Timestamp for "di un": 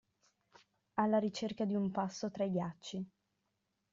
1.63-1.91